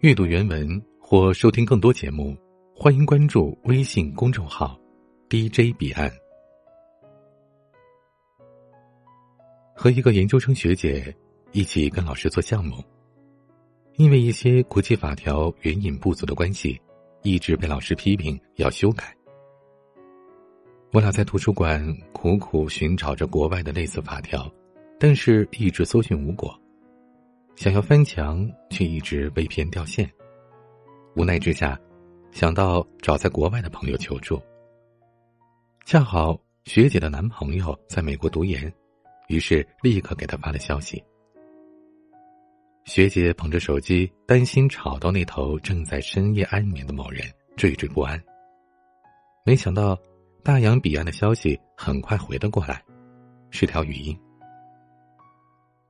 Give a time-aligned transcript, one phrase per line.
[0.00, 2.36] 阅读原文或收听更多节目，
[2.74, 4.78] 欢迎关注微信公众号
[5.30, 6.12] “DJ 彼岸”。
[9.74, 11.16] 和一个研究生学姐
[11.52, 12.84] 一起跟老师做项目，
[13.96, 16.78] 因为一些国际法条援引不足的关系，
[17.22, 19.16] 一直被老师批评要修改。
[20.92, 21.82] 我俩在图书馆
[22.12, 24.46] 苦苦寻找着国外的类似法条，
[25.00, 26.54] 但是一直搜寻无果。
[27.56, 30.08] 想要翻墙，却一直被骗掉线。
[31.16, 31.78] 无奈之下，
[32.30, 34.40] 想到找在国外的朋友求助。
[35.86, 38.70] 恰好学姐的男朋友在美国读研，
[39.28, 41.02] 于是立刻给他发了消息。
[42.84, 48.22] 学姐捧着手机，担心吵到那头正在深夜安眠的某人，惴惴不安。
[49.44, 49.98] 没想到，
[50.44, 52.84] 大洋彼岸的消息很快回了过来，
[53.50, 54.16] 是条语音。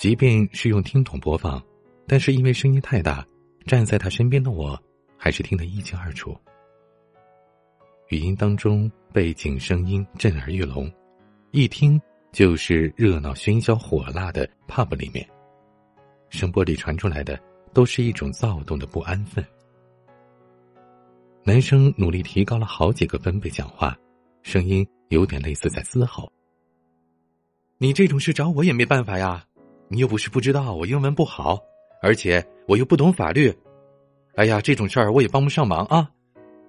[0.00, 1.62] 即便是用听筒播放，
[2.06, 3.22] 但是因为声音太大，
[3.66, 4.82] 站在他身边的我
[5.18, 6.34] 还是听得一清二楚。
[8.08, 10.90] 语音当中背景声音震耳欲聋，
[11.50, 12.00] 一听
[12.32, 15.28] 就是热闹喧嚣火辣的 pub 里面，
[16.30, 17.38] 声波里传出来的
[17.74, 19.44] 都是一种躁动的不安分。
[21.44, 23.94] 男生努力提高了好几个分贝讲话，
[24.40, 26.32] 声音有点类似在嘶吼
[27.76, 29.44] ：“你这种事找我也没办法呀。”
[29.92, 31.58] 你又不是不知道我英文不好，
[32.00, 33.52] 而且我又不懂法律，
[34.36, 36.08] 哎呀，这种事儿我也帮不上忙啊！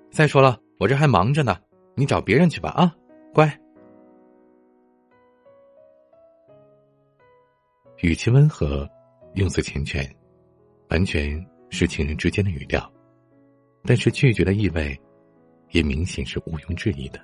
[0.09, 1.55] 再说了，我这还忙着呢，
[1.95, 2.95] 你找别人去吧啊，
[3.31, 3.59] 乖。
[8.00, 8.89] 语气温和，
[9.35, 10.09] 用词缱绻，
[10.89, 12.91] 完全是情人之间的语调，
[13.83, 15.00] 但是拒绝的意味，
[15.69, 17.19] 也明显是毋庸置疑的。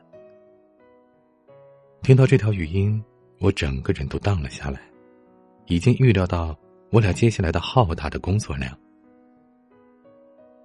[2.04, 3.04] 听到这条语音，
[3.40, 4.80] 我整个人都荡了下来。
[5.68, 6.58] 已经预料到
[6.92, 8.78] 我俩接下来的浩大的工作量，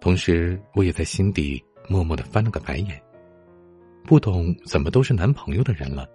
[0.00, 3.00] 同时我也在心底默默的翻了个白眼。
[4.04, 6.08] 不懂怎么都是男朋友的人了，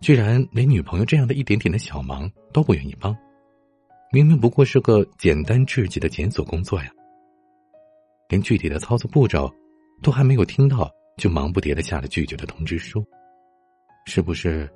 [0.00, 3.16] 居然连女朋友这样的一点点的小忙都不愿意帮，
[4.12, 6.90] 明明不过是个简单至极的检索工作呀，
[8.28, 9.52] 连具体的操作步骤
[10.02, 13.04] 都还没有听到，就忙不迭的下了拒绝的通知书，
[14.06, 14.68] 是不是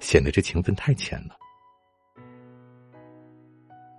[0.00, 1.36] 显得这情分太浅了？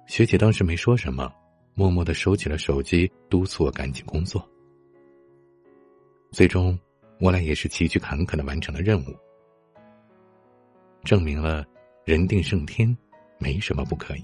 [0.07, 1.33] 学姐当时没说什么，
[1.73, 4.47] 默默的收起了手机，督促我赶紧工作。
[6.31, 6.77] 最终，
[7.19, 9.15] 我俩也是崎岖坎坷的完成了任务，
[11.03, 11.65] 证明了
[12.05, 12.95] 人定胜天，
[13.39, 14.23] 没什么不可以。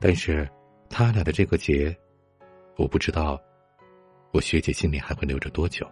[0.00, 0.48] 但是，
[0.90, 1.96] 他俩的这个结，
[2.76, 3.40] 我不知道，
[4.32, 5.88] 我学姐心里还会留着多久。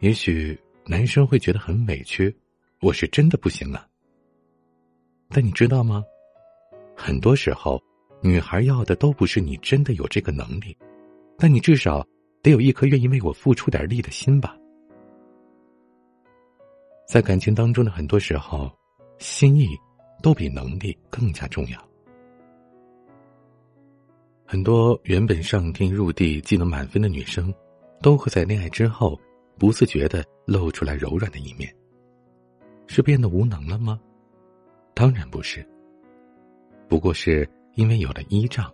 [0.00, 2.34] 也许男生会觉得很委屈，
[2.80, 3.89] 我是真的不行了。
[5.30, 6.04] 但你知道吗？
[6.96, 7.80] 很多时候，
[8.20, 10.76] 女孩要的都不是你真的有这个能力，
[11.38, 12.04] 但你至少
[12.42, 14.56] 得有一颗愿意为我付出点力的心吧。
[17.06, 18.70] 在感情当中的很多时候，
[19.18, 19.68] 心意
[20.22, 21.88] 都比能力更加重要。
[24.44, 27.54] 很多原本上天入地、技能满分的女生，
[28.02, 29.18] 都会在恋爱之后
[29.58, 31.72] 不自觉的露出来柔软的一面。
[32.88, 34.00] 是变得无能了吗？
[35.00, 35.66] 当然不是。
[36.86, 38.70] 不过是因为有了依仗，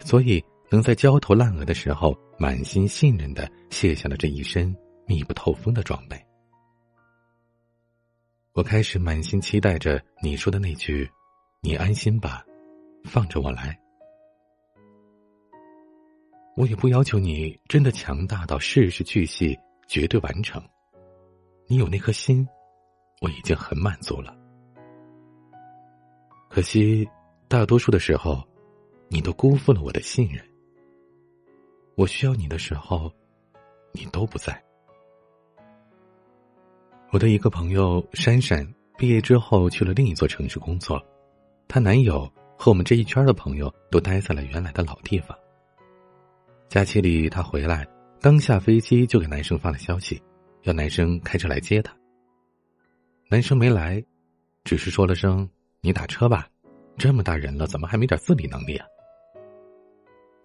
[0.00, 4.74] 所以能在焦头烂额的时候满心信任的卸下了这一身
[5.04, 6.18] 密不透风的装备。
[8.54, 11.06] 我开始满心期待着你说的那句
[11.60, 12.42] ：“你安心吧，
[13.04, 13.78] 放着我来。”
[16.56, 19.54] 我也不要求你真的强大到事事俱细、
[19.86, 20.62] 绝对完成。
[21.66, 22.48] 你有那颗心，
[23.20, 24.34] 我已经很满足了。
[26.54, 27.08] 可惜，
[27.48, 28.46] 大多数的时候，
[29.08, 30.44] 你都辜负了我的信任。
[31.94, 33.10] 我需要你的时候，
[33.90, 34.62] 你都不在。
[37.10, 41.02] 我的一个朋友珊珊毕业之后去了另一座城市工作，
[41.66, 45.34] 她男友和我们这一圈的朋友都待在了原来的老地方。
[46.68, 47.88] 假期里，她回来，
[48.20, 50.22] 刚下飞机就给男生发了消息，
[50.64, 51.96] 要男生开车来接她。
[53.30, 54.04] 男生没来，
[54.64, 55.48] 只是说了声。
[55.84, 56.48] 你打车吧，
[56.96, 58.86] 这么大人了，怎么还没点自理能力啊？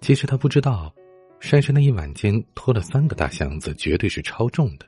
[0.02, 0.92] 其实他不知道，
[1.40, 4.88] 珊珊那一晚间拖了三个大箱子，绝对是超重的，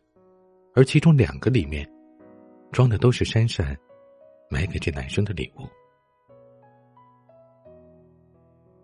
[0.74, 1.88] 而其中两个里面
[2.72, 3.78] 装的都是珊珊
[4.50, 5.70] 买给这男生的礼物。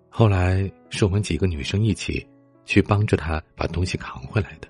[0.08, 2.24] 后来是我们几个女生一起
[2.64, 4.68] 去帮着他把东西扛回来的，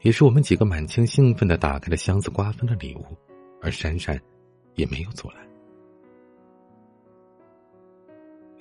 [0.00, 3.04] 也是我们几个满腔兴奋的打开了箱子，瓜分了礼物，
[3.60, 4.18] 而珊珊
[4.74, 5.51] 也没有阻拦。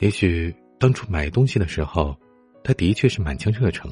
[0.01, 2.18] 也许当初买东西的时候，
[2.63, 3.89] 他的确是满腔热诚，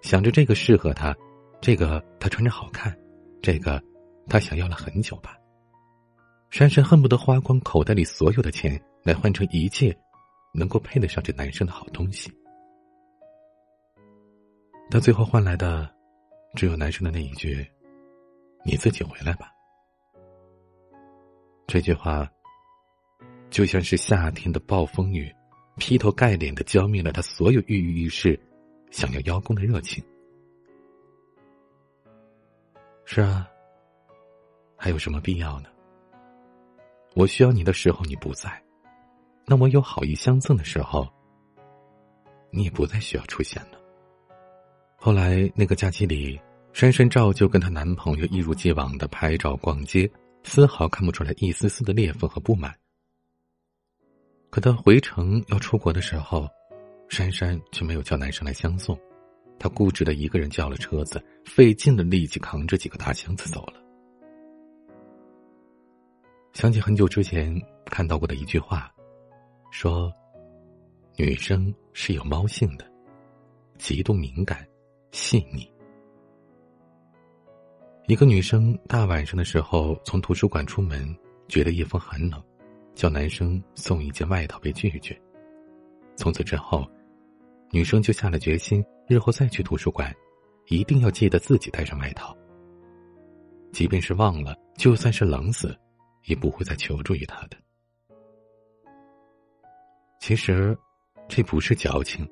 [0.00, 1.16] 想着这个适合他，
[1.60, 2.92] 这个他穿着好看，
[3.40, 3.80] 这个
[4.28, 5.38] 他想要了很久吧。
[6.50, 9.96] 珊珊恨不得花光口袋里所有的钱，来换成一切
[10.52, 12.28] 能够配得上这男生的好东西。
[14.90, 15.88] 但最后换来的，
[16.56, 17.64] 只有男生的那一句
[18.66, 19.48] ：“你自己回来吧。”
[21.68, 22.28] 这句话，
[23.48, 25.32] 就像是夏天的暴风雨，
[25.76, 28.38] 劈头盖脸的浇灭了他所有郁郁于世、
[28.90, 30.02] 想要邀功的热情。
[33.04, 33.48] 是啊，
[34.76, 35.68] 还有什么必要呢？
[37.14, 38.62] 我需要你的时候你不在，
[39.46, 41.06] 那我有好意相赠的时候，
[42.50, 43.78] 你也不再需要出现了。
[44.96, 46.40] 后来那个假期里，
[46.72, 50.10] 珊珊照旧跟她男朋友一如既往的拍照逛街。
[50.44, 52.74] 丝毫看不出来一丝丝的裂缝和不满。
[54.52, 56.46] 可他回城要出国的时候，
[57.08, 58.94] 珊珊却没有叫男生来相送，
[59.58, 63.82] 她固执的一个人叫了车子，费劲的力气扛着几个大箱子走了。
[66.52, 68.92] 想起很久之前看到过的一句话，
[69.70, 70.12] 说
[71.16, 72.84] ：“女生是有猫性的，
[73.78, 74.68] 极度敏感、
[75.12, 75.66] 细腻。”
[78.06, 81.16] 一个女生大晚上的时候从图书馆出门，
[81.48, 82.38] 觉得夜风很冷，
[82.94, 85.20] 叫男生送一件外套被拒绝。
[86.16, 86.86] 从此之后，
[87.70, 90.14] 女生就下了决心，日后再去图书馆，
[90.68, 92.36] 一定要记得自己带上外套。
[93.72, 95.74] 即便是忘了，就算是冷死，
[96.26, 97.56] 也不会再求助于他的。
[100.20, 100.76] 其实，
[101.26, 102.28] 这不是矫情，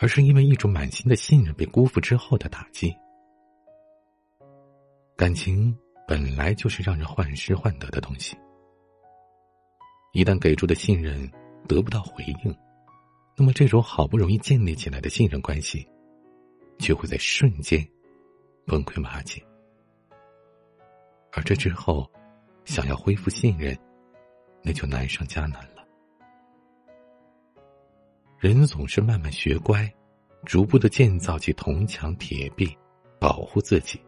[0.00, 2.92] 而是因为一种满心的信任被辜负之后的打击。
[5.16, 5.74] 感情
[6.08, 8.36] 本来就是让人患失患得的东西，
[10.12, 11.30] 一旦给出的信任
[11.66, 12.54] 得不到回应，
[13.34, 15.88] 那么这种好不容易建立起来的信任关系，
[16.78, 17.86] 就会在瞬间
[18.66, 19.42] 崩溃瓦解。
[21.32, 22.10] 而这之后，
[22.66, 23.74] 想要恢复信任，
[24.62, 25.82] 那就难上加难了。
[28.38, 29.90] 人总是慢慢学乖，
[30.44, 32.76] 逐步的建造起铜墙铁壁，
[33.18, 33.98] 保护自己。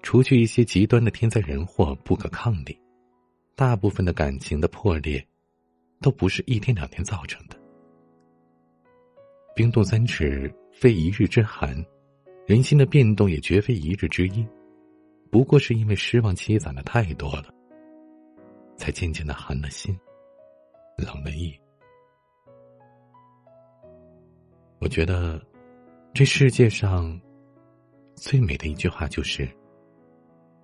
[0.00, 2.80] 除去一些极端的天灾人祸不可抗力，
[3.54, 5.24] 大部分的感情的破裂，
[6.00, 7.56] 都不是一天两天造成的。
[9.54, 11.74] 冰冻三尺，非一日之寒；
[12.46, 14.48] 人心的变动也绝非一日之阴。
[15.30, 17.54] 不过是因为失望积攒的太多了，
[18.76, 19.98] 才渐渐的寒了心，
[20.96, 21.54] 冷了意。
[24.78, 25.40] 我觉得，
[26.14, 27.20] 这世界上
[28.14, 29.46] 最美的一句话就是。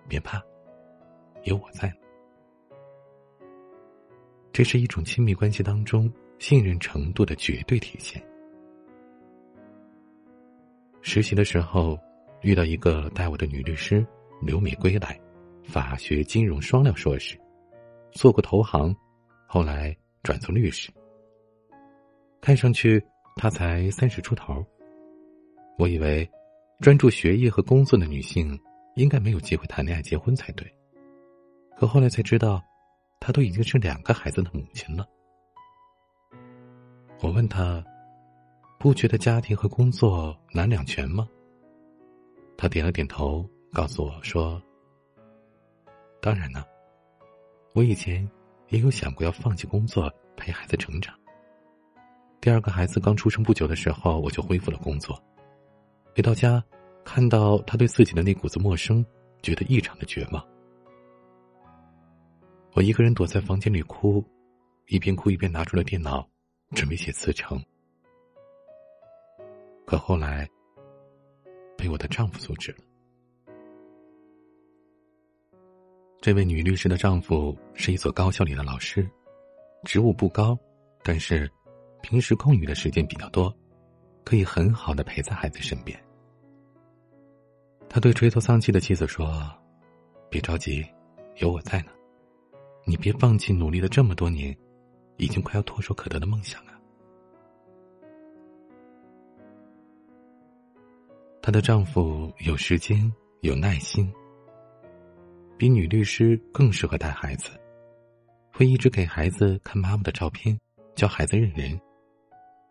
[0.09, 0.41] 别怕，
[1.43, 1.93] 有我在。
[4.57, 8.19] 这是一种亲密关系当中信任程度的绝对体现。
[11.03, 11.95] 实习的时候，
[12.41, 14.03] 遇到一个带我的女律师
[14.41, 15.15] 留美归来，
[15.63, 17.37] 法学金融双料硕士，
[18.11, 18.95] 做过投行，
[19.45, 20.91] 后来转做律师。
[22.41, 22.99] 看上去
[23.35, 24.65] 她才三十出头，
[25.77, 26.27] 我以为
[26.79, 28.59] 专注学业和工作的女性。
[28.95, 30.67] 应该没有机会谈恋爱、结婚才对，
[31.77, 32.59] 可后来才知道，
[33.27, 35.05] 她都已经是两个孩子的母亲了。
[37.19, 37.83] 我问她，
[38.79, 41.27] 不觉得家庭和工作难两全吗？
[42.57, 44.61] 她点了点头，告诉我说
[46.23, 46.63] ：“当然呢，
[47.73, 48.25] 我以前
[48.69, 51.13] 也有想过要放弃工作陪孩子成长。
[52.39, 55.21] 第二个孩子刚出生不久的时候，我就恢复了工作，
[56.15, 56.63] 回到家。”
[57.03, 59.05] 看到他对自己的那股子陌生，
[59.41, 60.45] 觉得异常的绝望。
[62.77, 64.23] 我一个人躲在房间里哭，
[64.85, 66.23] 一边哭一边拿出了电脑，
[66.75, 67.59] 准备写辞呈。
[69.83, 70.47] 可后来，
[71.75, 72.77] 被我的丈夫阻止了。
[76.21, 79.09] 这位女律师的丈夫是一所高校里的老师，
[79.83, 80.55] 职务不高，
[81.01, 81.51] 但是
[82.03, 83.51] 平时空余的时间比较多，
[84.23, 85.99] 可以很好的陪在孩子身边。
[87.89, 89.51] 他对垂头丧气的妻子说
[90.29, 90.85] ：“别着急，
[91.37, 91.91] 有我在呢。
[92.89, 94.57] 你别放弃努力了这么多年，
[95.17, 96.79] 已经快要唾手可得的梦想啊。”
[101.43, 104.09] 她的丈夫有时间，有耐心，
[105.57, 107.51] 比女律师更适合带孩子，
[108.53, 110.57] 会一直给孩子看妈妈的照片，
[110.95, 111.77] 教孩子认人。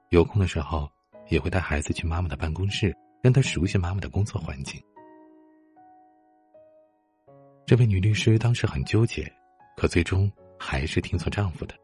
[0.09, 0.91] 有空的时候，
[1.29, 4.83] 也会带孩子去妈妈的办公室，让她熟悉妈妈的工作环境。
[7.67, 9.31] 这位女律师当时很纠结，
[9.77, 11.75] 可最终还是听从丈夫的，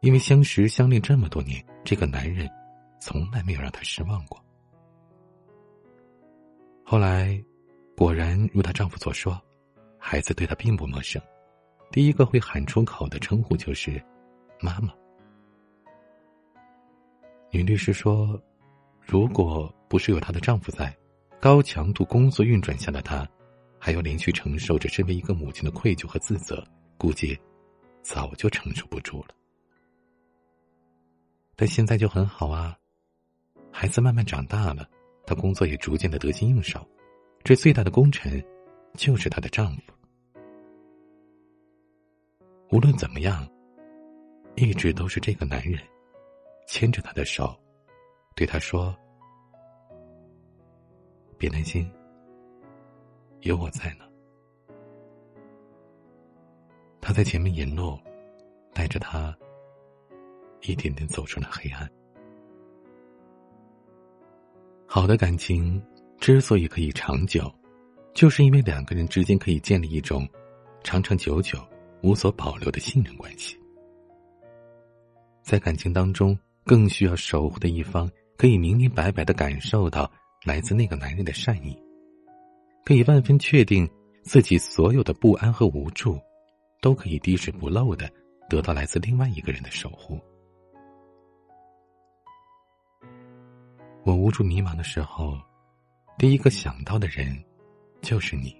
[0.00, 2.48] 因为相识相恋这么多年，这个男人
[3.00, 4.38] 从来没有让她失望过。
[6.84, 7.42] 后来，
[7.96, 9.40] 果然如她丈夫所说，
[9.98, 11.20] 孩子对她并不陌生，
[11.90, 14.00] 第一个会喊出口的称呼就是
[14.60, 14.92] “妈妈”。
[17.50, 18.38] 女律师说
[19.00, 20.94] ：“如果不是有她的丈夫在，
[21.40, 23.26] 高强度工作运转下的她，
[23.78, 26.62] 还要连续承受着身为一个母亲的愧疚和自责，
[26.98, 27.38] 估计
[28.02, 29.28] 早就承受不住了。
[31.56, 32.76] 但现在就很好啊，
[33.70, 34.88] 孩子慢慢长大了，
[35.26, 36.86] 她工作也逐渐的得心应手，
[37.42, 38.44] 这最大的功臣
[38.94, 39.92] 就是她的丈夫。
[42.70, 43.48] 无论怎么样，
[44.56, 45.78] 一直都是这个男人。”
[46.66, 47.54] 牵着她的手，
[48.34, 48.96] 对她说
[51.36, 51.86] ：“别担心，
[53.42, 54.03] 有我在呢。”
[57.14, 57.96] 在前面引路，
[58.72, 59.32] 带着他
[60.62, 61.88] 一点点走出了黑暗。
[64.84, 65.80] 好的感情
[66.18, 67.48] 之所以可以长久，
[68.14, 70.28] 就是因为两个人之间可以建立一种
[70.82, 71.58] 长长久久、
[72.02, 73.56] 无所保留的信任关系。
[75.42, 76.36] 在感情当中。
[76.66, 80.10] 更需要守护的一方，可以明明白白的感受到
[80.44, 81.78] 来自那个男人的善意，
[82.86, 83.86] 可以万分确定
[84.22, 86.18] 自己所有的不安和无助，
[86.80, 88.10] 都可以滴水不漏的
[88.48, 90.20] 得到来自另外一个人的守护。
[94.04, 95.38] 我无助迷茫的时候，
[96.18, 97.42] 第一个想到的人，
[98.00, 98.54] 就是你。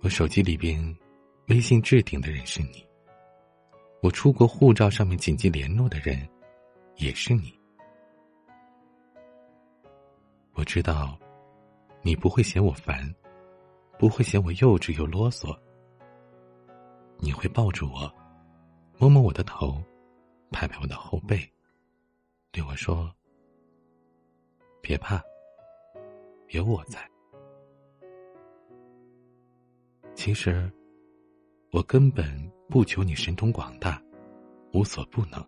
[0.00, 0.96] 我手机里边，
[1.48, 2.86] 微信置顶的人是你。
[4.02, 6.28] 我出国护照上面紧急联络的人。
[6.98, 7.52] 也是你，
[10.54, 11.18] 我知道，
[12.00, 13.14] 你不会嫌我烦，
[13.98, 15.54] 不会嫌我幼稚又啰嗦。
[17.26, 18.08] 你会抱住我，
[18.98, 19.82] 摸摸我的头，
[20.52, 21.40] 拍拍我的后背，
[22.52, 23.12] 对我说
[24.80, 25.20] ：“别怕，
[26.50, 27.00] 有我在。”
[30.14, 30.72] 其实，
[31.72, 34.00] 我根本不求你神通广大，
[34.72, 35.44] 无所不能。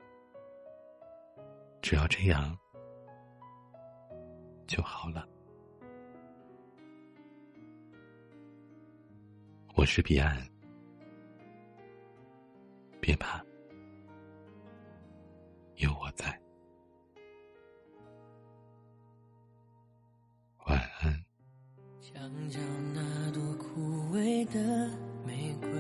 [1.81, 2.59] 只要这样
[4.67, 5.29] 就好了。
[9.77, 10.45] 我是彼岸，
[13.09, 13.43] 别怕，
[15.77, 16.27] 有我在。
[20.67, 21.25] 晚安。
[22.03, 22.59] 墙角
[22.93, 23.81] 那朵枯
[24.15, 24.91] 萎的
[25.27, 25.71] 玫瑰，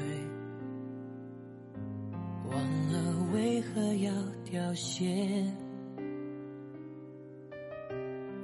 [2.46, 2.58] 忘
[2.90, 4.10] 了为何要
[4.46, 5.44] 凋谢。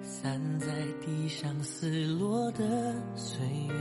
[0.02, 0.68] 散在
[1.00, 3.74] 地上撕落的岁月，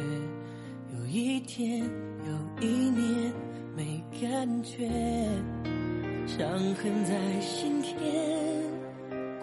[0.98, 3.34] 有一天又一年
[4.24, 4.88] 感觉，
[6.26, 8.00] 伤痕在心田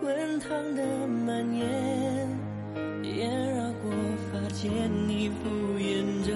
[0.00, 1.66] 滚烫的蔓延，
[3.02, 3.92] 也绕过
[4.32, 4.70] 发间，
[5.06, 6.32] 你敷衍着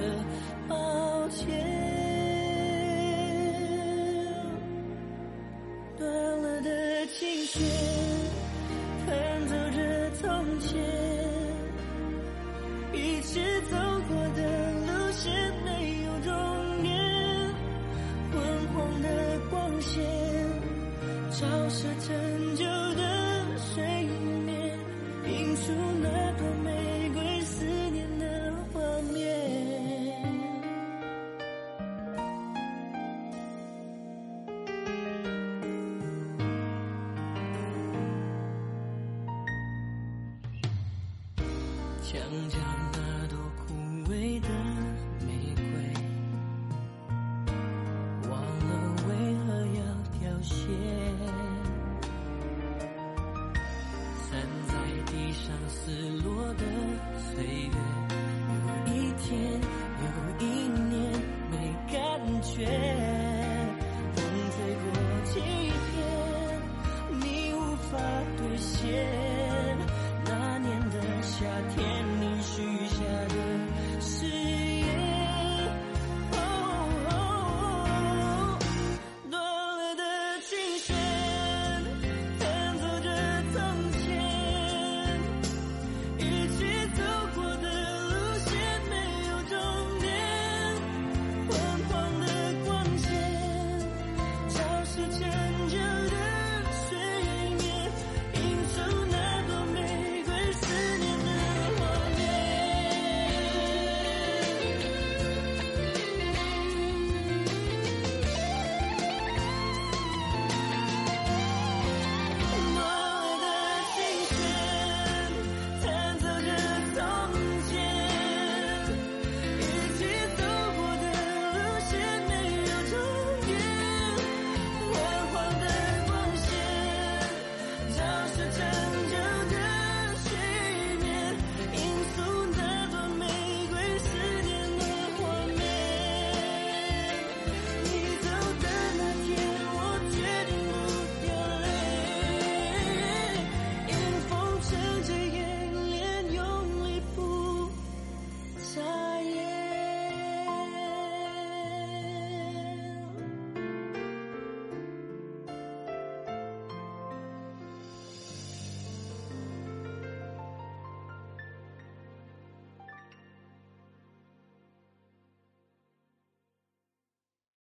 [21.37, 23.85] 照射陈旧的睡
[24.45, 24.79] 眠，
[25.27, 28.81] 映出那朵玫瑰思念的画
[29.13, 30.23] 面。
[42.01, 42.74] 墙角。